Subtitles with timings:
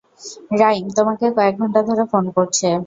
[0.59, 2.67] Rhyme তোমাকে কয়েক ঘন্টা ধরে ফোন করছে।